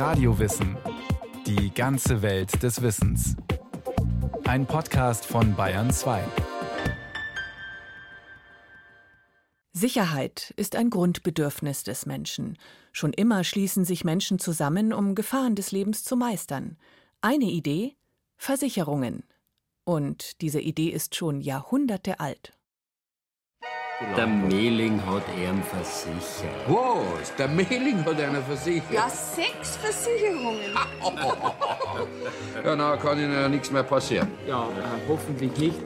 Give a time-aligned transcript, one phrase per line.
[0.00, 0.78] Radiowissen.
[1.46, 3.36] Die ganze Welt des Wissens.
[4.44, 6.24] Ein Podcast von Bayern 2.
[9.74, 12.56] Sicherheit ist ein Grundbedürfnis des Menschen.
[12.92, 16.78] Schon immer schließen sich Menschen zusammen, um Gefahren des Lebens zu meistern.
[17.20, 17.94] Eine Idee?
[18.38, 19.24] Versicherungen.
[19.84, 22.54] Und diese Idee ist schon Jahrhunderte alt.
[24.16, 26.66] Der Mehling hat ihn versichert.
[26.66, 27.34] Was?
[27.36, 28.90] Der Mehling hat einer versichert?
[28.90, 30.72] Ja, sechs Versicherungen.
[32.64, 34.28] ja, na kann Ihnen ja nichts mehr passieren.
[34.46, 35.76] Ja, äh, hoffentlich nicht.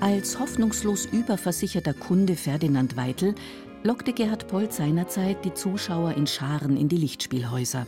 [0.00, 3.34] Als hoffnungslos überversicherter Kunde Ferdinand Weitel
[3.82, 7.86] lockte Gerhard Polt seinerzeit die Zuschauer in Scharen in die Lichtspielhäuser.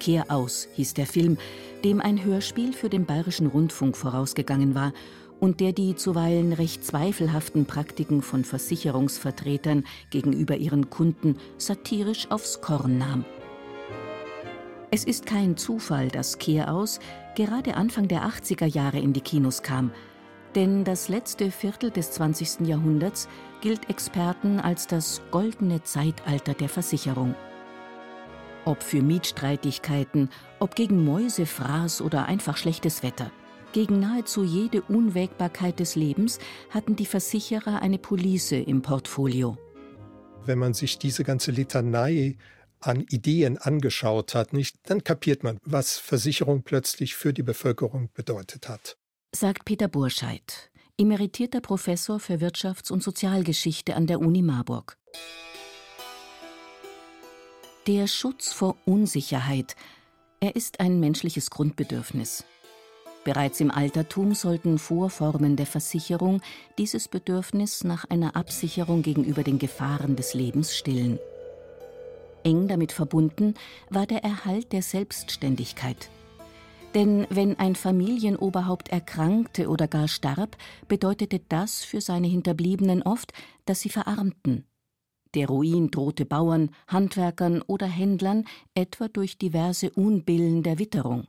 [0.00, 1.36] Kehr aus hieß der Film,
[1.84, 4.94] dem ein Hörspiel für den Bayerischen Rundfunk vorausgegangen war
[5.40, 12.98] und der die zuweilen recht zweifelhaften Praktiken von Versicherungsvertretern gegenüber ihren Kunden satirisch aufs Korn
[12.98, 13.24] nahm.
[14.90, 17.00] Es ist kein Zufall, dass Kehraus
[17.34, 19.90] gerade Anfang der 80er Jahre in die Kinos kam,
[20.54, 22.66] denn das letzte Viertel des 20.
[22.66, 23.28] Jahrhunderts
[23.60, 27.34] gilt Experten als das goldene Zeitalter der Versicherung.
[28.64, 33.30] Ob für Mietstreitigkeiten, ob gegen Mäusefraß oder einfach schlechtes Wetter–
[33.76, 36.38] gegen nahezu jede Unwägbarkeit des Lebens
[36.70, 39.58] hatten die Versicherer eine Police im Portfolio.
[40.46, 42.38] Wenn man sich diese ganze Litanei
[42.80, 48.66] an Ideen angeschaut hat, nicht, dann kapiert man, was Versicherung plötzlich für die Bevölkerung bedeutet
[48.70, 48.96] hat.
[49.34, 54.96] Sagt Peter Burscheid, emeritierter Professor für Wirtschafts- und Sozialgeschichte an der Uni Marburg.
[57.86, 59.76] Der Schutz vor Unsicherheit,
[60.40, 62.46] er ist ein menschliches Grundbedürfnis.
[63.26, 66.40] Bereits im Altertum sollten Vorformen der Versicherung
[66.78, 71.18] dieses Bedürfnis nach einer Absicherung gegenüber den Gefahren des Lebens stillen.
[72.44, 73.54] Eng damit verbunden
[73.90, 76.08] war der Erhalt der Selbstständigkeit.
[76.94, 80.56] Denn wenn ein Familienoberhaupt erkrankte oder gar starb,
[80.86, 83.32] bedeutete das für seine Hinterbliebenen oft,
[83.64, 84.66] dass sie verarmten.
[85.34, 88.44] Der Ruin drohte Bauern, Handwerkern oder Händlern
[88.76, 91.26] etwa durch diverse Unbillen der Witterung.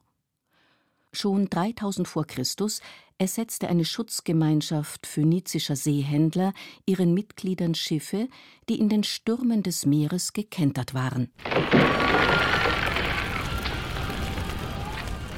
[1.19, 2.79] Schon 3000 vor Christus
[3.17, 6.53] ersetzte eine Schutzgemeinschaft phönizischer Seehändler
[6.85, 8.27] ihren Mitgliedern Schiffe,
[8.69, 11.31] die in den Stürmen des Meeres gekentert waren.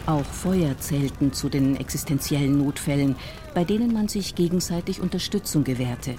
[0.05, 3.15] Auch Feuer zählten zu den existenziellen Notfällen,
[3.53, 6.17] bei denen man sich gegenseitig Unterstützung gewährte.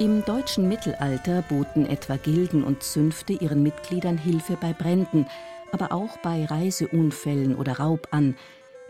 [0.00, 5.26] Im deutschen Mittelalter boten etwa Gilden und Zünfte ihren Mitgliedern Hilfe bei Bränden,
[5.74, 8.36] aber auch bei Reiseunfällen oder Raub an,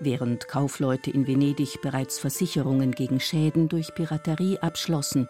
[0.01, 5.27] während Kaufleute in Venedig bereits Versicherungen gegen Schäden durch Piraterie abschlossen.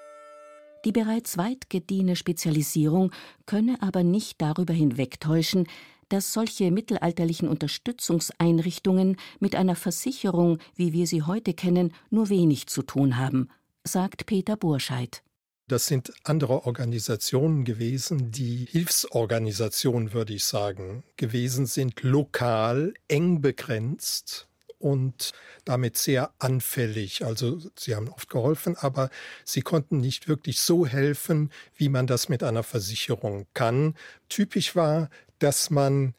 [0.85, 3.13] Die bereits weit gediehene Spezialisierung
[3.47, 5.69] könne aber nicht darüber hinwegtäuschen,
[6.09, 12.83] dass solche mittelalterlichen Unterstützungseinrichtungen mit einer Versicherung, wie wir sie heute kennen, nur wenig zu
[12.83, 13.49] tun haben,
[13.85, 15.23] sagt Peter Burscheid.
[15.67, 24.47] Das sind andere Organisationen gewesen, die Hilfsorganisationen, würde ich sagen, gewesen sind, lokal, eng begrenzt
[24.79, 25.33] und
[25.65, 27.25] damit sehr anfällig.
[27.25, 29.09] Also sie haben oft geholfen, aber
[29.47, 33.95] sie konnten nicht wirklich so helfen, wie man das mit einer Versicherung kann.
[34.29, 35.09] Typisch war,
[35.39, 36.15] dass man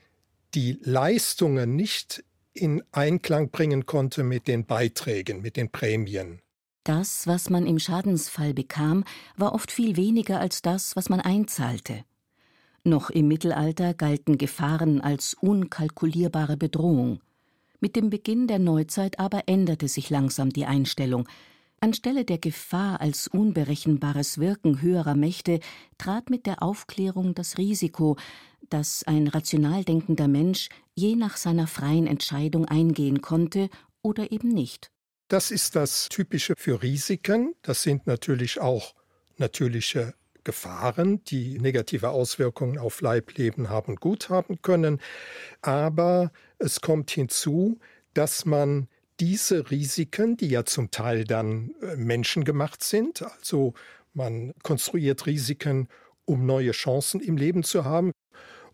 [0.55, 2.23] die Leistungen nicht
[2.53, 6.41] in Einklang bringen konnte mit den Beiträgen, mit den Prämien.
[6.85, 12.05] Das, was man im Schadensfall bekam, war oft viel weniger als das, was man einzahlte.
[12.83, 17.21] Noch im Mittelalter galten Gefahren als unkalkulierbare Bedrohung.
[17.79, 21.27] Mit dem Beginn der Neuzeit aber änderte sich langsam die Einstellung.
[21.79, 25.61] Anstelle der Gefahr als unberechenbares Wirken höherer Mächte
[25.97, 28.15] trat mit der Aufklärung das Risiko,
[28.69, 33.69] dass ein rational denkender Mensch je nach seiner freien Entscheidung eingehen konnte
[34.03, 34.91] oder eben nicht.
[35.27, 37.55] Das ist das Typische für Risiken.
[37.63, 38.93] Das sind natürlich auch
[39.37, 40.13] natürliche
[40.43, 45.01] Gefahren, die negative Auswirkungen auf Leibleben haben und Gut haben können.
[45.61, 47.79] Aber es kommt hinzu,
[48.13, 48.87] dass man
[49.19, 53.73] diese Risiken, die ja zum Teil dann äh, menschengemacht sind, also
[54.13, 55.87] man konstruiert Risiken,
[56.25, 58.11] um neue Chancen im Leben zu haben.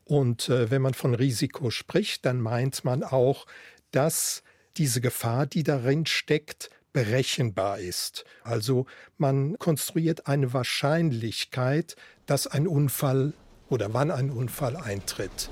[0.03, 3.45] Und äh, wenn man von Risiko spricht, dann meint man auch,
[3.91, 4.43] dass
[4.77, 8.25] diese Gefahr, die darin steckt, berechenbar ist.
[8.43, 8.85] Also
[9.17, 11.95] man konstruiert eine Wahrscheinlichkeit,
[12.25, 13.33] dass ein Unfall
[13.69, 15.49] oder wann ein Unfall eintritt.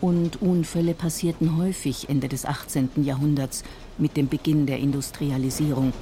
[0.00, 2.90] Und Unfälle passierten häufig Ende des 18.
[3.02, 3.64] Jahrhunderts
[3.96, 5.94] mit dem Beginn der Industrialisierung.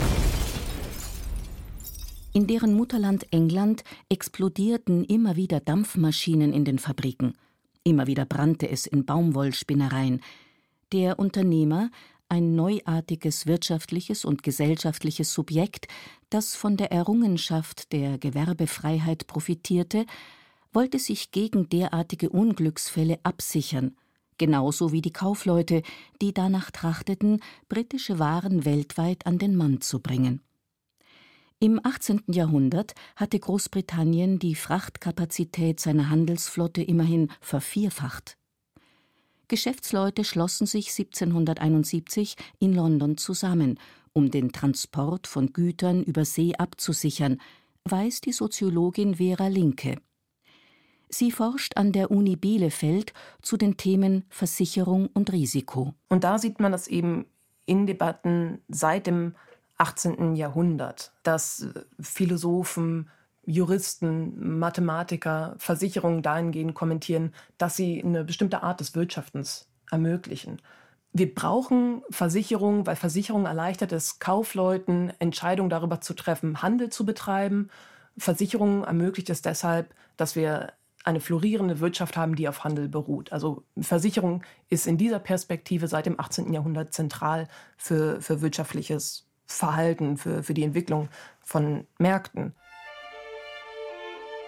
[2.32, 7.34] In deren Mutterland England explodierten immer wieder Dampfmaschinen in den Fabriken.
[7.84, 10.20] Immer wieder brannte es in Baumwollspinnereien.
[10.94, 11.90] Der Unternehmer,
[12.28, 15.88] ein neuartiges wirtschaftliches und gesellschaftliches Subjekt,
[16.30, 20.06] das von der Errungenschaft der Gewerbefreiheit profitierte,
[20.72, 23.96] wollte sich gegen derartige Unglücksfälle absichern,
[24.38, 25.82] genauso wie die Kaufleute,
[26.22, 30.42] die danach trachteten, britische Waren weltweit an den Mann zu bringen.
[31.58, 32.22] Im 18.
[32.28, 38.36] Jahrhundert hatte Großbritannien die Frachtkapazität seiner Handelsflotte immerhin vervierfacht.
[39.48, 43.78] Geschäftsleute schlossen sich 1771 in London zusammen,
[44.12, 47.40] um den Transport von Gütern über See abzusichern,
[47.84, 49.98] weiß die Soziologin Vera Linke.
[51.08, 53.12] Sie forscht an der Uni Bielefeld
[53.42, 55.94] zu den Themen Versicherung und Risiko.
[56.08, 57.26] Und da sieht man das eben
[57.66, 59.34] in Debatten seit dem
[59.76, 60.36] 18.
[60.36, 61.68] Jahrhundert, dass
[62.00, 63.10] Philosophen,
[63.46, 70.60] Juristen, Mathematiker Versicherungen dahingehend kommentieren, dass sie eine bestimmte Art des Wirtschaftens ermöglichen.
[71.12, 77.70] Wir brauchen Versicherungen, weil Versicherung erleichtert es Kaufleuten, Entscheidungen darüber zu treffen, Handel zu betreiben.
[78.18, 80.72] Versicherung ermöglicht es deshalb, dass wir
[81.04, 83.32] eine florierende Wirtschaft haben, die auf Handel beruht.
[83.32, 86.52] Also Versicherung ist in dieser Perspektive seit dem 18.
[86.52, 91.10] Jahrhundert zentral für, für wirtschaftliches Verhalten, für, für die Entwicklung
[91.42, 92.54] von Märkten.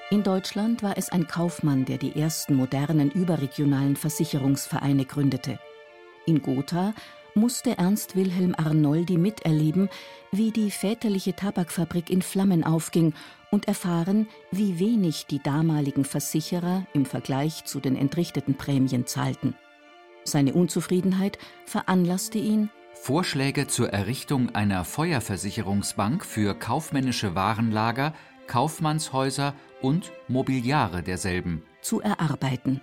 [0.09, 5.59] In Deutschland war es ein Kaufmann, der die ersten modernen überregionalen Versicherungsvereine gründete.
[6.27, 6.95] In Gotha
[7.35, 9.89] musste Ernst Wilhelm Arnoldi miterleben,
[10.31, 13.15] wie die väterliche Tabakfabrik in Flammen aufging
[13.51, 19.57] und erfahren, wie wenig die damaligen Versicherer im Vergleich zu den entrichteten Prämien zahlten.
[20.23, 28.15] Seine Unzufriedenheit veranlasste ihn, Vorschläge zur Errichtung einer Feuerversicherungsbank für kaufmännische Warenlager,
[28.47, 32.81] Kaufmannshäuser und Mobiliare derselben zu erarbeiten.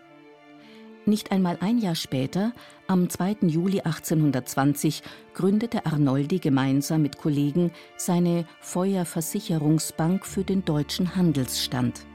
[1.05, 2.53] Nicht einmal ein Jahr später,
[2.87, 3.37] am 2.
[3.41, 5.03] Juli 1820,
[5.33, 12.05] gründete Arnoldi gemeinsam mit Kollegen seine Feuerversicherungsbank für den deutschen Handelsstand.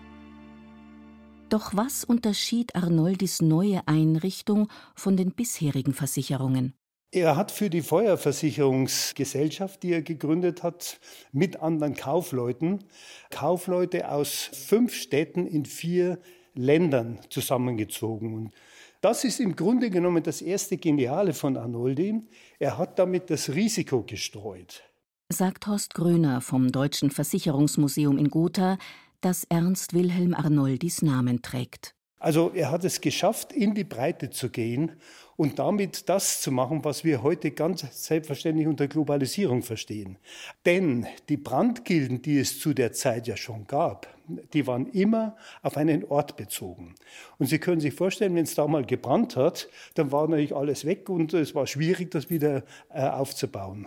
[1.51, 6.75] Doch was unterschied Arnoldis neue Einrichtung von den bisherigen Versicherungen?
[7.11, 11.01] Er hat für die Feuerversicherungsgesellschaft, die er gegründet hat,
[11.33, 12.85] mit anderen Kaufleuten,
[13.31, 16.19] Kaufleute aus fünf Städten in vier
[16.55, 18.35] Ländern zusammengezogen.
[18.35, 18.53] Und
[19.01, 22.21] das ist im Grunde genommen das erste Geniale von Arnoldi.
[22.59, 24.83] Er hat damit das Risiko gestreut.
[25.31, 28.77] Sagt Horst Gröner vom Deutschen Versicherungsmuseum in Gotha,
[29.23, 31.95] das Ernst Wilhelm Arnoldis Namen trägt.
[32.19, 34.93] Also er hat es geschafft, in die Breite zu gehen
[35.39, 40.19] und damit das zu machen, was wir heute ganz selbstverständlich unter Globalisierung verstehen.
[40.67, 44.09] Denn die Brandgilden, die es zu der Zeit ja schon gab,
[44.53, 46.97] die waren immer auf einen Ort bezogen.
[47.39, 50.85] Und Sie können sich vorstellen, wenn es da mal gebrannt hat, dann war natürlich alles
[50.85, 53.87] weg und es war schwierig, das wieder äh, aufzubauen.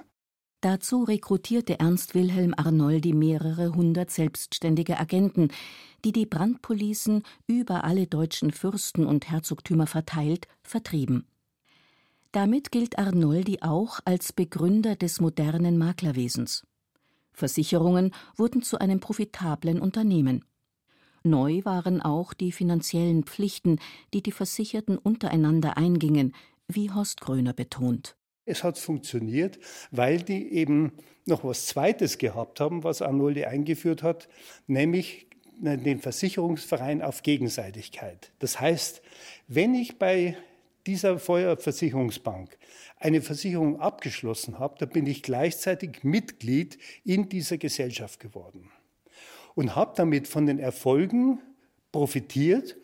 [0.62, 5.50] Dazu rekrutierte Ernst Wilhelm Arnoldi mehrere hundert selbstständige Agenten,
[6.06, 11.26] die die Brandpolicen über alle deutschen Fürsten und Herzogtümer verteilt vertrieben.
[12.32, 16.66] Damit gilt Arnoldi auch als Begründer des modernen Maklerwesens.
[17.34, 20.46] Versicherungen wurden zu einem profitablen Unternehmen.
[21.24, 23.80] Neu waren auch die finanziellen Pflichten,
[24.14, 26.34] die die Versicherten untereinander eingingen,
[26.68, 28.16] wie Horst Gröner betont.
[28.46, 29.60] Es hat funktioniert,
[29.92, 30.94] weil die eben
[31.26, 34.30] noch was Zweites gehabt haben, was Arnoldi eingeführt hat,
[34.68, 35.28] nämlich
[35.60, 38.32] den Versicherungsverein auf Gegenseitigkeit.
[38.40, 39.02] Das heißt,
[39.48, 40.38] wenn ich bei
[40.88, 42.58] dieser Feuerversicherungsbank
[42.98, 48.72] eine Versicherung abgeschlossen habe, dann bin ich gleichzeitig Mitglied in dieser Gesellschaft geworden
[49.56, 51.40] und habe damit von den Erfolgen
[51.92, 52.78] profitiert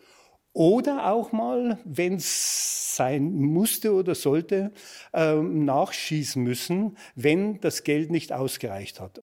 [0.52, 4.72] oder auch mal, wenn es sein musste oder sollte,
[5.12, 9.20] äh, nachschießen müssen, wenn das Geld nicht ausgereicht hat.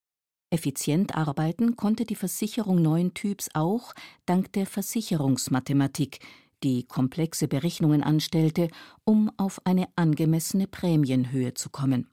[0.49, 3.93] Effizient arbeiten konnte die Versicherung neuen Typs auch
[4.25, 6.19] dank der Versicherungsmathematik,
[6.65, 8.69] die komplexe Berechnungen anstellte,
[9.03, 12.09] um auf eine angemessene Prämienhöhe zu kommen.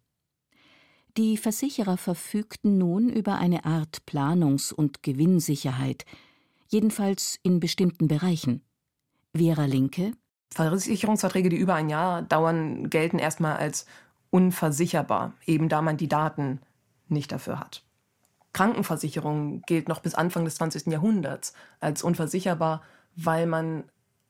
[1.17, 6.05] Die Versicherer verfügten nun über eine Art Planungs- und Gewinnsicherheit,
[6.69, 8.63] jedenfalls in bestimmten Bereichen.
[9.35, 10.13] Vera Linke
[10.55, 13.87] Versicherungsverträge, die über ein Jahr dauern, gelten erstmal als
[14.31, 16.61] unversicherbar, eben da man die Daten
[17.09, 17.85] nicht dafür hat.
[18.53, 20.89] Krankenversicherung gilt noch bis Anfang des 20.
[20.89, 22.83] Jahrhunderts als unversicherbar,
[23.17, 23.85] weil man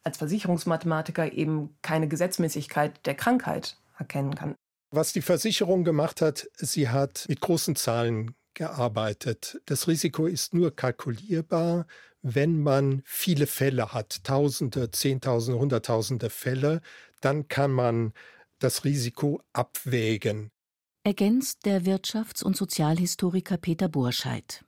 [0.04, 4.54] als Versicherungsmathematiker eben keine Gesetzmäßigkeit der Krankheit erkennen kann.
[4.90, 9.60] Was die Versicherung gemacht hat, sie hat mit großen Zahlen gearbeitet.
[9.66, 11.86] Das Risiko ist nur kalkulierbar,
[12.22, 16.80] wenn man viele Fälle hat, Tausende, Zehntausende, Hunderttausende Fälle,
[17.20, 18.12] dann kann man
[18.58, 20.50] das Risiko abwägen.
[21.04, 24.64] Ergänzt der Wirtschafts- und Sozialhistoriker Peter Burscheid.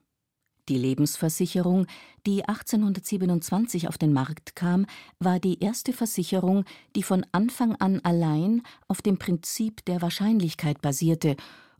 [0.68, 1.86] Die Lebensversicherung,
[2.26, 4.86] die 1827 auf den Markt kam,
[5.18, 6.64] war die erste Versicherung,
[6.96, 11.36] die von Anfang an allein auf dem Prinzip der Wahrscheinlichkeit basierte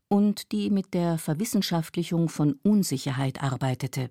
[0.09, 4.11] und die mit der Verwissenschaftlichung von Unsicherheit arbeitete.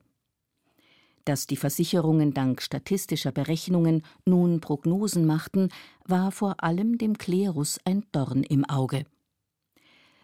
[1.23, 5.69] Dass die Versicherungen dank statistischer Berechnungen nun Prognosen machten,
[6.05, 9.05] war vor allem dem Klerus ein Dorn im Auge.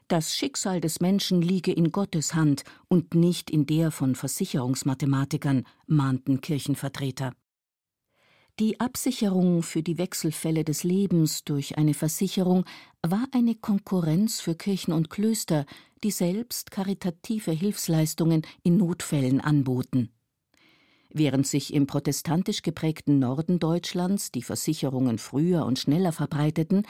[0.09, 6.41] Das Schicksal des Menschen liege in Gottes Hand und nicht in der von Versicherungsmathematikern, mahnten
[6.41, 7.33] Kirchenvertreter.
[8.57, 12.65] Die Absicherung für die Wechselfälle des Lebens durch eine Versicherung
[13.03, 15.67] war eine Konkurrenz für Kirchen und Klöster,
[16.03, 20.09] die selbst karitative Hilfsleistungen in Notfällen anboten.
[21.11, 26.87] Während sich im protestantisch geprägten Norden Deutschlands die Versicherungen früher und schneller verbreiteten,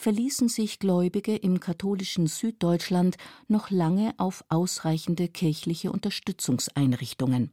[0.00, 3.16] verließen sich Gläubige im katholischen Süddeutschland
[3.48, 7.52] noch lange auf ausreichende kirchliche Unterstützungseinrichtungen.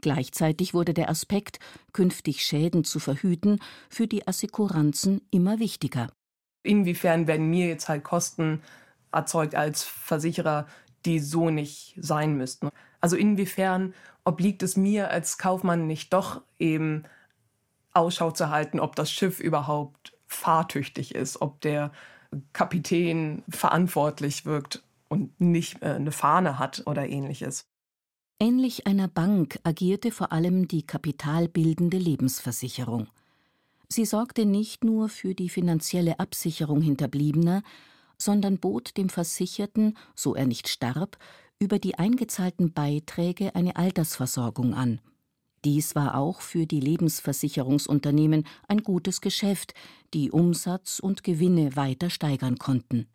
[0.00, 1.58] Gleichzeitig wurde der Aspekt,
[1.92, 6.10] künftig Schäden zu verhüten, für die Assekuranzen immer wichtiger.
[6.62, 8.62] Inwiefern werden mir jetzt halt Kosten
[9.12, 10.66] erzeugt als Versicherer,
[11.04, 12.70] die so nicht sein müssten?
[13.00, 13.92] Also inwiefern
[14.24, 17.04] obliegt es mir als Kaufmann nicht doch eben
[17.92, 21.92] Ausschau zu halten, ob das Schiff überhaupt fahrtüchtig ist, ob der
[22.52, 27.66] Kapitän verantwortlich wirkt und nicht äh, eine Fahne hat oder ähnliches.
[28.40, 33.06] Ähnlich einer Bank agierte vor allem die kapitalbildende Lebensversicherung.
[33.88, 37.62] Sie sorgte nicht nur für die finanzielle Absicherung Hinterbliebener,
[38.18, 41.16] sondern bot dem Versicherten, so er nicht starb,
[41.60, 45.00] über die eingezahlten Beiträge eine Altersversorgung an.
[45.64, 49.72] Dies war auch für die Lebensversicherungsunternehmen ein gutes Geschäft,
[50.12, 53.06] die Umsatz und Gewinne weiter steigern konnten.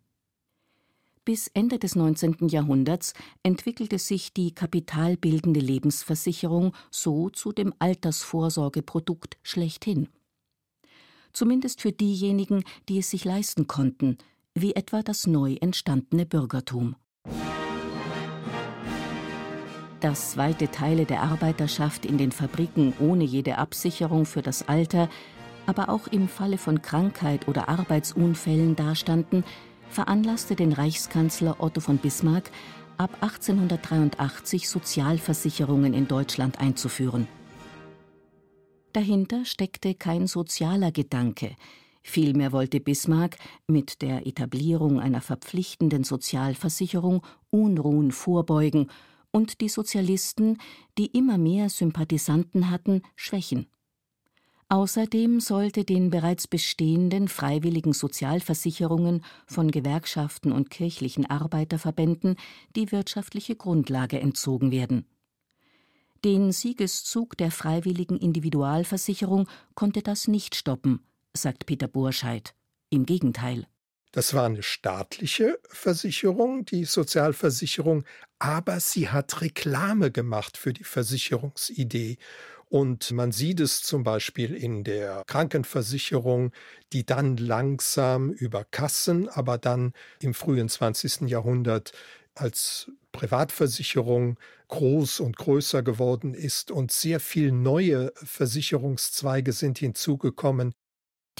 [1.24, 2.48] Bis Ende des 19.
[2.48, 3.14] Jahrhunderts
[3.44, 10.08] entwickelte sich die kapitalbildende Lebensversicherung so zu dem Altersvorsorgeprodukt schlechthin.
[11.32, 14.18] Zumindest für diejenigen, die es sich leisten konnten,
[14.54, 16.96] wie etwa das neu entstandene Bürgertum
[20.00, 25.08] dass weite Teile der Arbeiterschaft in den Fabriken ohne jede Absicherung für das Alter,
[25.66, 29.44] aber auch im Falle von Krankheit oder Arbeitsunfällen dastanden,
[29.88, 32.50] veranlasste den Reichskanzler Otto von Bismarck,
[32.96, 37.28] ab 1883 Sozialversicherungen in Deutschland einzuführen.
[38.92, 41.56] Dahinter steckte kein sozialer Gedanke,
[42.02, 48.88] Vielmehr wollte Bismarck mit der Etablierung einer verpflichtenden Sozialversicherung Unruhen vorbeugen
[49.32, 50.58] und die Sozialisten,
[50.98, 53.66] die immer mehr Sympathisanten hatten, schwächen.
[54.68, 62.36] Außerdem sollte den bereits bestehenden freiwilligen Sozialversicherungen von Gewerkschaften und kirchlichen Arbeiterverbänden
[62.76, 65.06] die wirtschaftliche Grundlage entzogen werden.
[66.24, 71.00] Den Siegeszug der freiwilligen Individualversicherung konnte das nicht stoppen,
[71.34, 72.54] sagt Peter Burscheid.
[72.90, 73.66] Im Gegenteil.
[74.12, 78.04] Das war eine staatliche Versicherung, die Sozialversicherung,
[78.40, 82.18] aber sie hat Reklame gemacht für die Versicherungsidee.
[82.68, 86.52] Und man sieht es zum Beispiel in der Krankenversicherung,
[86.92, 91.22] die dann langsam über Kassen, aber dann im frühen 20.
[91.22, 91.92] Jahrhundert
[92.34, 94.38] als Privatversicherung
[94.68, 100.72] groß und größer geworden ist und sehr viel neue Versicherungszweige sind hinzugekommen,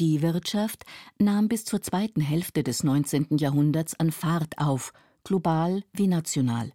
[0.01, 0.85] die Wirtschaft
[1.19, 3.37] nahm bis zur zweiten Hälfte des 19.
[3.37, 6.73] Jahrhunderts an Fahrt auf, global wie national.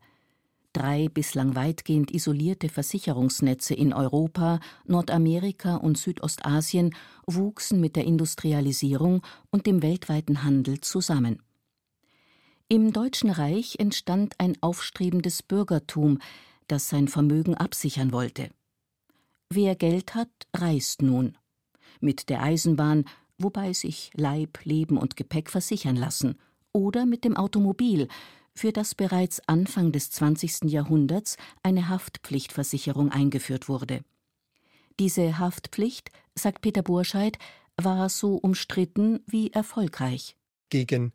[0.74, 6.94] Drei bislang weitgehend isolierte Versicherungsnetze in Europa, Nordamerika und Südostasien
[7.26, 11.42] wuchsen mit der Industrialisierung und dem weltweiten Handel zusammen.
[12.68, 16.20] Im Deutschen Reich entstand ein aufstrebendes Bürgertum,
[16.68, 18.52] das sein Vermögen absichern wollte.
[19.50, 21.38] Wer Geld hat, reist nun
[22.00, 23.06] mit der Eisenbahn,
[23.38, 26.38] wobei sich Leib, Leben und Gepäck versichern lassen,
[26.72, 28.08] oder mit dem Automobil,
[28.54, 30.72] für das bereits Anfang des 20.
[30.72, 34.04] Jahrhunderts eine Haftpflichtversicherung eingeführt wurde.
[35.00, 37.38] Diese Haftpflicht, sagt Peter Burscheid,
[37.76, 40.38] war so umstritten wie erfolgreich.
[40.70, 41.12] Gegen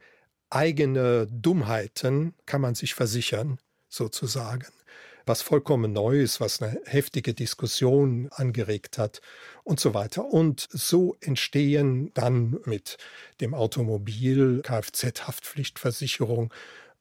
[0.51, 3.59] eigene Dummheiten kann man sich versichern,
[3.89, 4.67] sozusagen
[5.27, 9.21] was vollkommen neu ist, was eine heftige Diskussion angeregt hat
[9.65, 10.25] und so weiter.
[10.25, 12.97] Und so entstehen dann mit
[13.41, 16.53] dem Automobil, Kfz-Haftpflichtversicherung,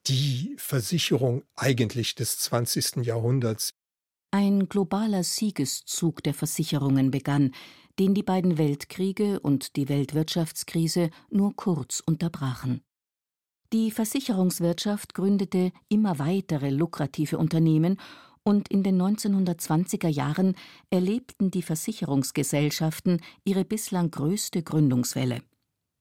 [0.08, 3.06] die Versicherung eigentlich des 20.
[3.06, 3.74] Jahrhunderts.
[4.32, 7.52] Ein globaler Siegeszug der Versicherungen begann,
[7.98, 12.82] den die beiden Weltkriege und die Weltwirtschaftskrise nur kurz unterbrachen.
[13.72, 18.00] Die Versicherungswirtschaft gründete immer weitere lukrative Unternehmen
[18.42, 20.56] und in den 1920er Jahren
[20.90, 25.44] erlebten die Versicherungsgesellschaften ihre bislang größte Gründungswelle.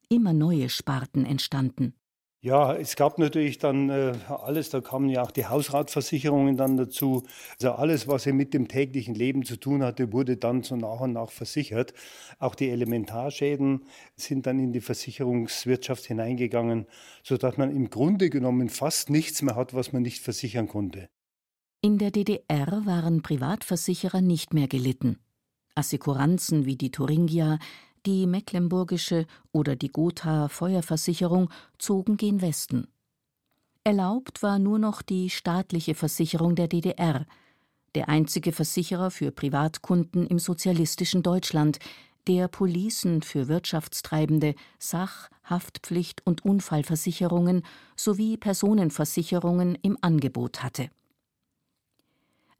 [0.08, 1.92] Immer neue Sparten entstanden.
[2.40, 7.24] Ja, es gab natürlich dann äh, alles, da kamen ja auch die Hausratversicherungen dann dazu.
[7.54, 11.00] Also alles, was ja mit dem täglichen Leben zu tun hatte, wurde dann so nach
[11.00, 11.94] und nach versichert.
[12.38, 16.86] Auch die Elementarschäden sind dann in die Versicherungswirtschaft hineingegangen,
[17.24, 21.08] sodass man im Grunde genommen fast nichts mehr hat, was man nicht versichern konnte.
[21.80, 25.18] In der DDR waren Privatversicherer nicht mehr gelitten.
[25.74, 27.58] Assekuranzen wie die Thuringia,
[28.06, 32.88] die Mecklenburgische oder die Gotha Feuerversicherung zogen gen Westen.
[33.84, 37.26] Erlaubt war nur noch die staatliche Versicherung der DDR,
[37.94, 41.78] der einzige Versicherer für Privatkunden im sozialistischen Deutschland,
[42.26, 47.62] der Policen für Wirtschaftstreibende, Sach-, Haftpflicht- und Unfallversicherungen
[47.96, 50.90] sowie Personenversicherungen im Angebot hatte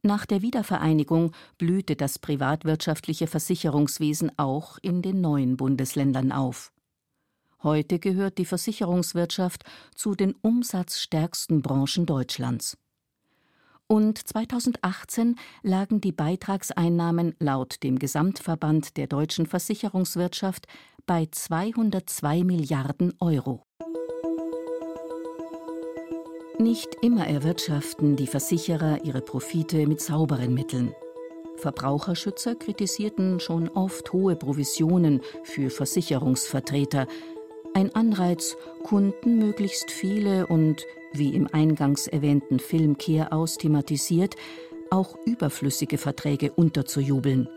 [0.03, 6.73] nach der Wiedervereinigung blühte das privatwirtschaftliche Versicherungswesen auch in den neuen Bundesländern auf.
[7.63, 9.65] Heute gehört die Versicherungswirtschaft
[9.95, 12.79] zu den umsatzstärksten Branchen Deutschlands.
[13.89, 20.69] Und 2018 lagen die Beitragseinnahmen laut dem Gesamtverband der deutschen Versicherungswirtschaft
[21.07, 23.68] bei 202 Milliarden Euro.
[26.61, 30.93] Nicht immer erwirtschaften die Versicherer ihre Profite mit sauberen Mitteln.
[31.57, 37.07] Verbraucherschützer kritisierten schon oft hohe Provisionen für Versicherungsvertreter,
[37.75, 44.35] ein Anreiz, Kunden möglichst viele und, wie im eingangs erwähnten Film Kehraus thematisiert,
[44.91, 47.49] auch überflüssige Verträge unterzujubeln.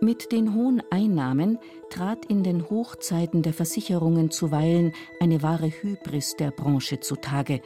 [0.00, 1.58] Mit den hohen Einnahmen
[1.90, 7.60] trat in den Hochzeiten der Versicherungen zuweilen eine wahre Hybris der Branche zutage.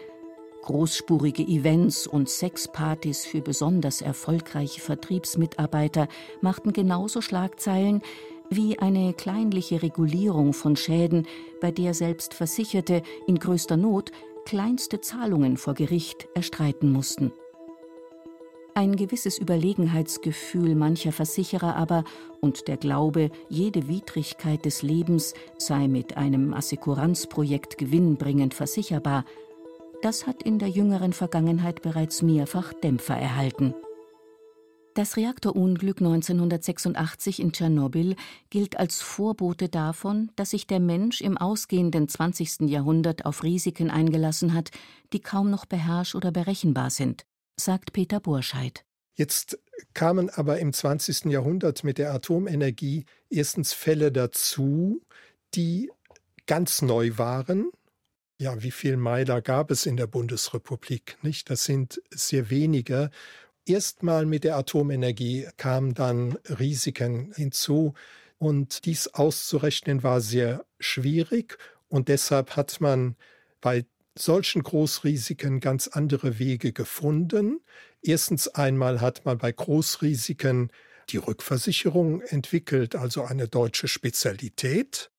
[0.62, 6.08] Großspurige Events und Sexpartys für besonders erfolgreiche Vertriebsmitarbeiter
[6.40, 8.00] machten genauso Schlagzeilen
[8.48, 11.26] wie eine kleinliche Regulierung von Schäden,
[11.60, 14.10] bei der selbst Versicherte in größter Not
[14.46, 17.32] kleinste Zahlungen vor Gericht erstreiten mussten.
[18.74, 22.04] Ein gewisses Überlegenheitsgefühl mancher Versicherer aber
[22.40, 29.26] und der Glaube, jede Widrigkeit des Lebens sei mit einem Assekuranzprojekt gewinnbringend versicherbar,
[30.00, 33.74] das hat in der jüngeren Vergangenheit bereits mehrfach Dämpfer erhalten.
[34.94, 38.16] Das Reaktorunglück 1986 in Tschernobyl
[38.48, 42.62] gilt als Vorbote davon, dass sich der Mensch im ausgehenden 20.
[42.62, 44.70] Jahrhundert auf Risiken eingelassen hat,
[45.12, 48.84] die kaum noch beherrsch oder berechenbar sind sagt Peter Burscheid.
[49.14, 49.58] Jetzt
[49.94, 51.26] kamen aber im 20.
[51.26, 55.02] Jahrhundert mit der Atomenergie erstens Fälle dazu,
[55.54, 55.90] die
[56.46, 57.70] ganz neu waren.
[58.38, 61.18] Ja, wie viel Meiler gab es in der Bundesrepublik?
[61.22, 61.50] Nicht?
[61.50, 63.10] Das sind sehr wenige.
[63.66, 67.94] Erstmal mit der Atomenergie kamen dann Risiken hinzu
[68.38, 73.14] und dies auszurechnen war sehr schwierig und deshalb hat man
[73.60, 73.84] bei
[74.18, 77.60] solchen Großrisiken ganz andere Wege gefunden.
[78.02, 80.70] Erstens einmal hat man bei Großrisiken
[81.10, 85.10] die Rückversicherung entwickelt, also eine deutsche Spezialität.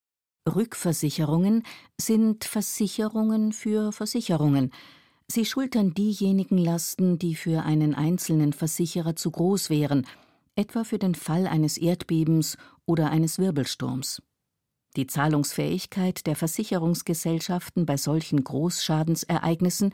[0.47, 1.63] Rückversicherungen
[1.99, 4.73] sind Versicherungen für Versicherungen.
[5.27, 10.05] Sie schultern diejenigen Lasten, die für einen einzelnen Versicherer zu groß wären,
[10.55, 14.21] etwa für den Fall eines Erdbebens oder eines Wirbelsturms.
[14.95, 19.93] Die Zahlungsfähigkeit der Versicherungsgesellschaften bei solchen Großschadensereignissen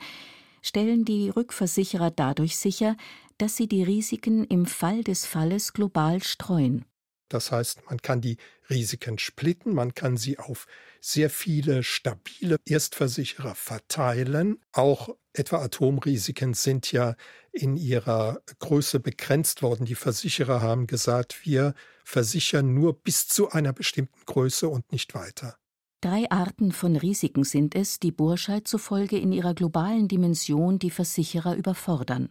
[0.62, 2.96] stellen die Rückversicherer dadurch sicher,
[3.38, 6.84] dass sie die Risiken im Fall des Falles global streuen.
[7.30, 8.36] Das heißt, man kann die
[8.68, 10.66] Risiken splitten, man kann sie auf
[11.00, 14.58] sehr viele stabile Erstversicherer verteilen.
[14.72, 17.14] Auch etwa Atomrisiken sind ja
[17.52, 19.86] in ihrer Größe begrenzt worden.
[19.86, 25.56] Die Versicherer haben gesagt, wir versichern nur bis zu einer bestimmten Größe und nicht weiter.
[26.00, 31.54] Drei Arten von Risiken sind es, die Burscheid zufolge in ihrer globalen Dimension die Versicherer
[31.54, 32.30] überfordern.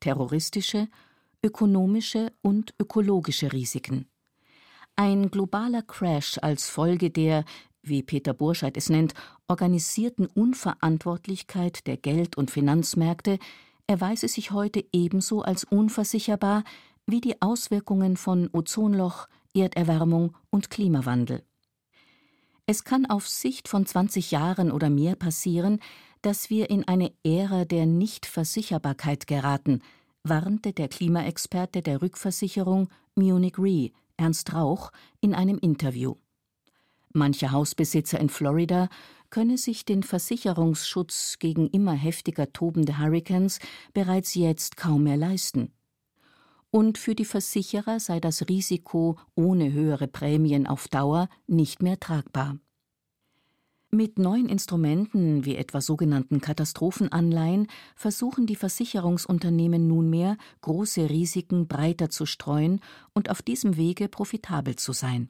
[0.00, 0.88] Terroristische,
[1.42, 4.06] ökonomische und ökologische Risiken.
[4.96, 7.44] Ein globaler Crash als Folge der,
[7.82, 9.12] wie Peter Burscheid es nennt,
[9.48, 13.40] organisierten Unverantwortlichkeit der Geld- und Finanzmärkte
[13.88, 16.62] erweise sich heute ebenso als unversicherbar
[17.06, 21.42] wie die Auswirkungen von Ozonloch, Erderwärmung und Klimawandel.
[22.66, 25.80] Es kann auf Sicht von 20 Jahren oder mehr passieren,
[26.22, 29.82] dass wir in eine Ära der Nichtversicherbarkeit geraten,
[30.22, 36.16] warnte der Klimaexperte der Rückversicherung Munich Re, Ernst Rauch, in einem Interview.
[37.12, 38.88] Mancher Hausbesitzer in Florida
[39.30, 43.58] könne sich den Versicherungsschutz gegen immer heftiger tobende Hurricanes
[43.92, 45.72] bereits jetzt kaum mehr leisten.
[46.70, 52.58] Und für die Versicherer sei das Risiko ohne höhere Prämien auf Dauer nicht mehr tragbar.
[53.94, 62.26] Mit neuen Instrumenten wie etwa sogenannten Katastrophenanleihen versuchen die Versicherungsunternehmen nunmehr, große Risiken breiter zu
[62.26, 62.80] streuen
[63.12, 65.28] und auf diesem Wege profitabel zu sein.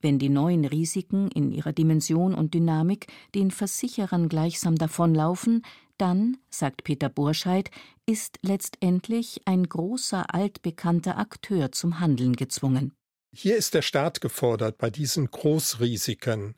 [0.00, 5.60] Wenn die neuen Risiken in ihrer Dimension und Dynamik den Versicherern gleichsam davonlaufen,
[5.98, 7.70] dann, sagt Peter Borscheid,
[8.06, 12.94] ist letztendlich ein großer altbekannter Akteur zum Handeln gezwungen.
[13.32, 16.54] Hier ist der Staat gefordert, bei diesen Großrisiken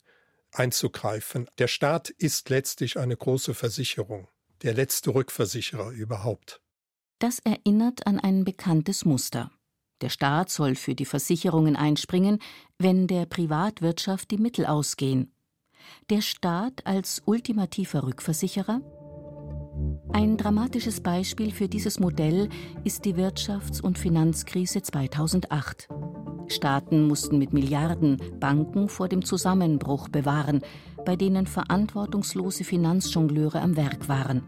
[0.52, 1.48] einzugreifen.
[1.58, 4.28] Der Staat ist letztlich eine große Versicherung,
[4.62, 6.60] der letzte Rückversicherer überhaupt.
[7.18, 9.50] Das erinnert an ein bekanntes Muster.
[10.00, 12.40] Der Staat soll für die Versicherungen einspringen,
[12.78, 15.32] wenn der Privatwirtschaft die Mittel ausgehen.
[16.10, 18.80] Der Staat als ultimativer Rückversicherer?
[20.12, 22.48] Ein dramatisches Beispiel für dieses Modell
[22.84, 25.88] ist die Wirtschafts- und Finanzkrise 2008.
[26.48, 30.60] Staaten mussten mit Milliarden Banken vor dem Zusammenbruch bewahren,
[31.04, 34.42] bei denen verantwortungslose Finanzjongleure am Werk waren.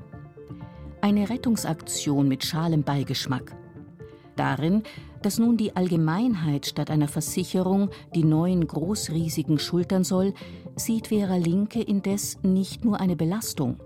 [1.01, 3.57] Eine Rettungsaktion mit schalem Beigeschmack.
[4.37, 4.83] Darin,
[5.23, 10.35] dass nun die Allgemeinheit statt einer Versicherung die neuen Großrisiken schultern soll,
[10.77, 13.79] sieht Vera Linke indes nicht nur eine Belastung.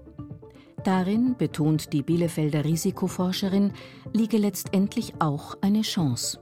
[0.84, 3.72] Darin, betont die Bielefelder Risikoforscherin,
[4.12, 6.40] liege letztendlich auch eine Chance.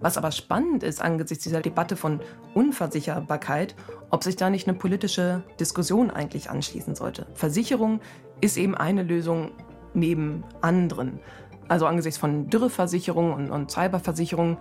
[0.00, 2.20] Was aber spannend ist angesichts dieser Debatte von
[2.54, 3.76] Unversicherbarkeit,
[4.10, 7.26] ob sich da nicht eine politische Diskussion eigentlich anschließen sollte.
[7.34, 8.00] Versicherung
[8.40, 9.52] ist eben eine Lösung
[9.94, 11.20] neben anderen.
[11.68, 14.58] Also angesichts von Dürreversicherungen und, und Cyberversicherungen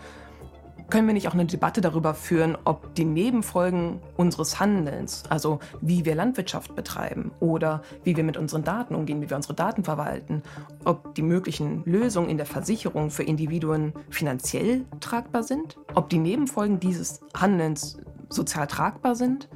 [0.92, 6.06] können wir nicht auch eine Debatte darüber führen, ob die Nebenfolgen unseres Handelns, also wie
[6.06, 10.44] wir Landwirtschaft betreiben oder wie wir mit unseren Daten umgehen, wie wir unsere Daten verwalten,
[10.84, 16.80] ob die möglichen Lösungen in der Versicherung für Individuen finanziell tragbar sind, ob die Nebenfolgen
[16.80, 17.98] dieses Handelns
[18.30, 19.50] sozial tragbar sind,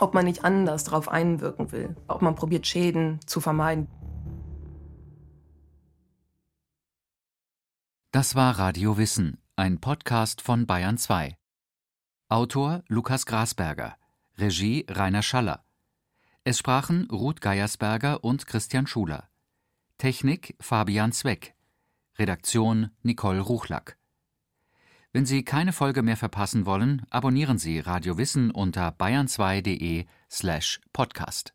[0.00, 3.86] ob man nicht anders darauf einwirken will, ob man probiert, Schäden zu vermeiden.
[8.10, 11.36] Das war Radio Wissen ein Podcast von Bayern 2.
[12.28, 13.96] Autor Lukas Grasberger,
[14.36, 15.64] Regie Rainer Schaller.
[16.42, 19.28] Es sprachen Ruth Geiersberger und Christian Schuler.
[19.98, 21.54] Technik Fabian Zweck.
[22.18, 23.98] Redaktion Nicole Ruchlack.
[25.12, 31.54] Wenn Sie keine Folge mehr verpassen wollen, abonnieren Sie Radio Wissen unter bayern2.de slash podcast.